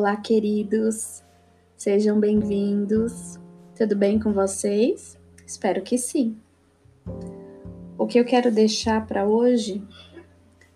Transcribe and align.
Olá, 0.00 0.16
queridos, 0.16 1.22
sejam 1.76 2.18
bem-vindos. 2.18 3.38
Tudo 3.76 3.94
bem 3.94 4.18
com 4.18 4.32
vocês? 4.32 5.18
Espero 5.46 5.82
que 5.82 5.98
sim. 5.98 6.38
O 7.98 8.06
que 8.06 8.18
eu 8.18 8.24
quero 8.24 8.50
deixar 8.50 9.06
para 9.06 9.28
hoje 9.28 9.86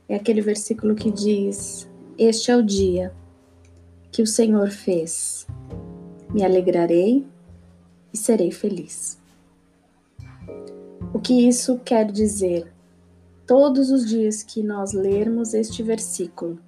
é 0.07 0.17
aquele 0.17 0.43
versículo 0.43 0.95
que 0.95 1.11
diz: 1.11 1.89
Este 2.19 2.51
é 2.51 2.57
o 2.57 2.63
dia 2.63 3.15
que 4.13 4.21
o 4.21 4.27
Senhor 4.27 4.69
fez. 4.69 5.47
Me 6.29 6.45
alegrarei 6.45 7.27
e 8.13 8.19
serei 8.19 8.51
feliz. 8.51 9.19
O 11.15 11.19
que 11.19 11.49
isso 11.49 11.81
quer 11.83 12.13
dizer? 12.13 12.71
Todos 13.47 13.91
os 13.91 14.07
dias 14.07 14.43
que 14.43 14.63
nós 14.63 14.93
lermos 14.93 15.55
este 15.55 15.83
versículo, 15.83 16.59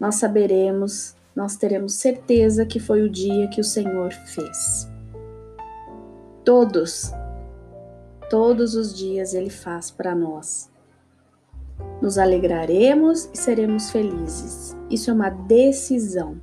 nós 0.00 0.14
saberemos, 0.14 1.15
nós 1.36 1.54
teremos 1.54 1.92
certeza 1.92 2.64
que 2.64 2.80
foi 2.80 3.02
o 3.02 3.10
dia 3.10 3.46
que 3.48 3.60
o 3.60 3.64
Senhor 3.64 4.10
fez. 4.10 4.88
Todos, 6.42 7.12
todos 8.30 8.74
os 8.74 8.96
dias 8.96 9.34
Ele 9.34 9.50
faz 9.50 9.90
para 9.90 10.14
nós. 10.14 10.70
Nos 12.00 12.16
alegraremos 12.16 13.28
e 13.34 13.36
seremos 13.36 13.90
felizes. 13.90 14.74
Isso 14.88 15.10
é 15.10 15.12
uma 15.12 15.28
decisão. 15.28 16.40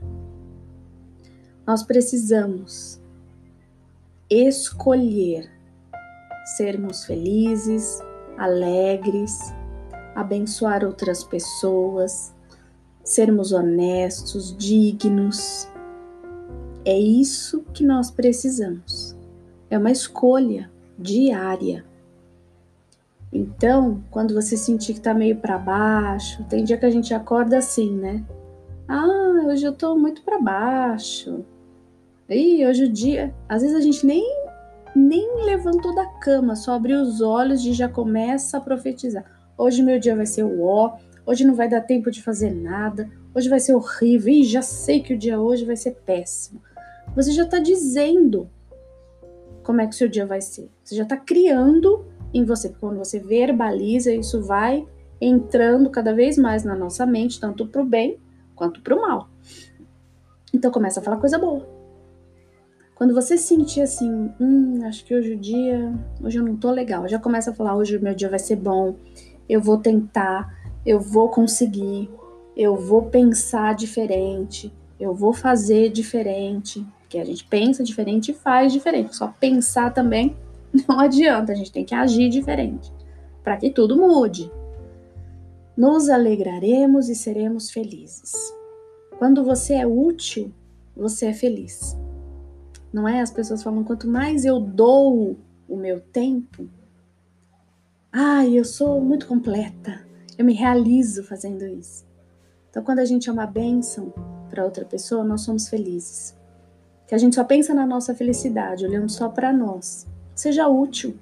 Nós 1.65 1.81
precisamos 1.81 3.01
escolher 4.29 5.49
sermos 6.55 7.03
felizes, 7.05 7.99
alegres, 8.37 9.39
abençoar 10.13 10.83
outras 10.85 11.23
pessoas, 11.23 12.33
sermos 13.03 13.51
honestos, 13.51 14.55
dignos. 14.57 15.67
É 16.85 16.97
isso 16.97 17.63
que 17.73 17.83
nós 17.83 18.09
precisamos. 18.09 19.15
É 19.69 19.77
uma 19.77 19.91
escolha 19.91 20.69
diária. 20.97 21.83
Então, 23.31 24.03
quando 24.11 24.33
você 24.33 24.55
sentir 24.55 24.93
que 24.93 25.01
tá 25.01 25.13
meio 25.13 25.37
para 25.37 25.57
baixo, 25.57 26.43
tem 26.45 26.63
dia 26.63 26.77
que 26.77 26.85
a 26.85 26.91
gente 26.91 27.13
acorda 27.13 27.57
assim, 27.57 27.91
né? 27.91 28.23
Ah, 28.87 29.47
hoje 29.47 29.65
eu 29.65 29.73
tô 29.73 29.95
muito 29.95 30.21
para 30.21 30.39
baixo. 30.39 31.43
E 32.29 32.65
hoje 32.65 32.85
o 32.85 32.91
dia, 32.91 33.33
às 33.49 33.61
vezes 33.61 33.75
a 33.75 33.81
gente 33.81 34.05
nem 34.05 34.43
nem 34.95 35.43
levantou 35.43 35.93
da 35.95 36.05
cama, 36.05 36.55
só 36.55 36.73
abriu 36.73 37.01
os 37.01 37.19
olhos 37.19 37.65
e 37.65 37.73
já 37.73 37.89
começa 37.89 38.57
a 38.57 38.61
profetizar. 38.61 39.25
Hoje 39.57 39.81
meu 39.81 39.99
dia 39.99 40.15
vai 40.15 40.27
ser 40.27 40.43
o 40.43 40.61
ó, 40.61 40.97
hoje 41.25 41.45
não 41.45 41.55
vai 41.55 41.69
dar 41.69 41.81
tempo 41.81 42.11
de 42.11 42.21
fazer 42.21 42.51
nada, 42.51 43.09
hoje 43.33 43.49
vai 43.49 43.59
ser 43.59 43.73
horrível, 43.75 44.33
e 44.33 44.43
já 44.43 44.61
sei 44.61 45.01
que 45.01 45.13
o 45.13 45.17
dia 45.17 45.39
hoje 45.39 45.65
vai 45.65 45.75
ser 45.75 45.91
péssimo. 46.05 46.61
Você 47.15 47.31
já 47.31 47.43
está 47.43 47.59
dizendo 47.59 48.49
como 49.63 49.81
é 49.81 49.87
que 49.87 49.93
o 49.93 49.97
seu 49.97 50.07
dia 50.07 50.25
vai 50.25 50.41
ser. 50.41 50.69
Você 50.83 50.95
já 50.95 51.03
está 51.03 51.15
criando 51.15 52.05
em 52.33 52.43
você. 52.43 52.69
Quando 52.69 52.97
você 52.97 53.19
verbaliza, 53.19 54.13
isso 54.13 54.41
vai 54.41 54.85
entrando 55.21 55.89
cada 55.89 56.13
vez 56.13 56.37
mais 56.37 56.63
na 56.63 56.75
nossa 56.75 57.05
mente, 57.05 57.39
tanto 57.39 57.67
para 57.67 57.81
o 57.81 57.85
bem 57.85 58.19
quanto 58.55 58.81
para 58.81 58.95
o 58.95 59.01
mal. 59.01 59.29
Então 60.53 60.71
começa 60.71 60.99
a 60.99 61.03
falar 61.03 61.17
coisa 61.17 61.37
boa. 61.37 61.67
Quando 62.95 63.13
você 63.13 63.37
sentir 63.37 63.81
assim, 63.81 64.31
hum, 64.39 64.79
acho 64.85 65.03
que 65.03 65.15
hoje 65.15 65.33
o 65.33 65.37
dia, 65.37 65.93
hoje 66.21 66.37
eu 66.37 66.43
não 66.43 66.55
tô 66.55 66.71
legal, 66.71 67.07
já 67.07 67.17
começa 67.17 67.51
a 67.51 67.53
falar, 67.53 67.75
hoje 67.75 67.97
o 67.97 68.01
meu 68.01 68.13
dia 68.13 68.29
vai 68.29 68.39
ser 68.39 68.55
bom, 68.55 68.95
eu 69.49 69.59
vou 69.59 69.77
tentar, 69.77 70.62
eu 70.85 70.99
vou 70.99 71.29
conseguir, 71.29 72.09
eu 72.55 72.75
vou 72.75 73.03
pensar 73.03 73.75
diferente, 73.75 74.73
eu 74.99 75.13
vou 75.13 75.33
fazer 75.33 75.89
diferente, 75.89 76.85
porque 76.99 77.17
a 77.17 77.25
gente 77.25 77.43
pensa 77.45 77.83
diferente 77.83 78.31
e 78.31 78.33
faz 78.33 78.71
diferente. 78.71 79.15
Só 79.15 79.27
pensar 79.39 79.93
também 79.93 80.35
não 80.87 80.99
adianta, 80.99 81.51
a 81.51 81.55
gente 81.55 81.71
tem 81.71 81.85
que 81.85 81.93
agir 81.93 82.29
diferente 82.29 82.91
para 83.43 83.57
que 83.57 83.69
tudo 83.69 83.97
mude. 83.97 84.51
Nos 85.75 86.09
alegraremos 86.09 87.09
e 87.09 87.15
seremos 87.15 87.69
felizes. 87.69 88.31
Quando 89.17 89.43
você 89.43 89.73
é 89.73 89.87
útil, 89.87 90.51
você 90.95 91.27
é 91.27 91.33
feliz. 91.33 91.97
Não 92.91 93.07
é? 93.07 93.21
As 93.21 93.31
pessoas 93.31 93.63
falam: 93.63 93.83
quanto 93.83 94.07
mais 94.07 94.45
eu 94.45 94.59
dou 94.59 95.35
o 95.67 95.75
meu 95.75 95.99
tempo, 95.99 96.69
ai, 98.11 98.53
eu 98.53 98.63
sou 98.63 99.01
muito 99.01 99.27
completa, 99.27 100.05
eu 100.37 100.45
me 100.45 100.53
realizo 100.53 101.23
fazendo 101.23 101.65
isso. 101.65 102.05
Então, 102.69 102.83
quando 102.83 102.99
a 102.99 103.05
gente 103.05 103.29
é 103.29 103.31
uma 103.31 103.45
bênção 103.45 104.13
para 104.49 104.63
outra 104.63 104.83
pessoa, 104.85 105.23
nós 105.23 105.41
somos 105.41 105.69
felizes. 105.69 106.35
Que 107.07 107.13
a 107.13 107.17
gente 107.17 107.35
só 107.35 107.43
pensa 107.43 107.73
na 107.73 107.85
nossa 107.85 108.15
felicidade, 108.15 108.85
olhando 108.85 109.09
só 109.11 109.29
para 109.29 109.53
nós. 109.53 110.07
Seja 110.33 110.67
útil. 110.67 111.15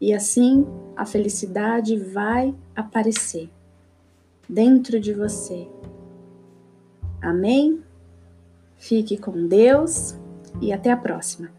E 0.00 0.14
assim 0.14 0.66
a 0.96 1.04
felicidade 1.04 1.96
vai 1.96 2.54
aparecer 2.74 3.50
dentro 4.48 4.98
de 4.98 5.12
você. 5.12 5.68
Amém? 7.20 7.82
Fique 8.76 9.18
com 9.18 9.46
Deus 9.46 10.16
e 10.60 10.72
até 10.72 10.90
a 10.90 10.96
próxima. 10.96 11.50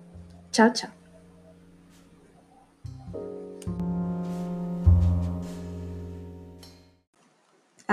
Tchau, 0.52 0.72
tchau. 0.74 1.01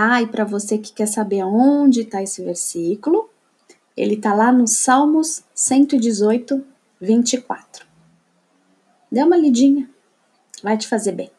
Ah, 0.00 0.22
e 0.22 0.28
para 0.28 0.44
você 0.44 0.78
que 0.78 0.92
quer 0.92 1.09
saber 1.09 1.41
aonde 1.41 2.03
está 2.03 2.22
esse 2.22 2.41
versículo, 2.44 3.28
ele 3.97 4.14
está 4.14 4.32
lá 4.32 4.53
no 4.53 4.64
Salmos 4.64 5.42
118, 5.53 6.64
24. 7.00 7.84
Dê 9.10 9.25
uma 9.25 9.36
lidinha, 9.36 9.91
vai 10.62 10.78
te 10.78 10.86
fazer 10.86 11.10
bem. 11.10 11.32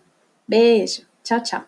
Beijo, 0.45 1.03
tchau, 1.23 1.41
tchau. 1.41 1.63